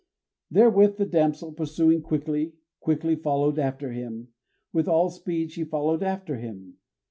Therewith 0.49 0.97
the 0.97 1.05
damsel, 1.05 1.51
pursuing, 1.51 2.01
quickly, 2.01 2.53
quickly 2.79 3.15
followed 3.15 3.59
after 3.59 3.91
him; 3.91 4.29
with 4.73 4.87
all 4.87 5.11
speed 5.11 5.51
she 5.51 5.63
followed 5.63 6.01
after 6.01 6.37
him. 6.37 6.77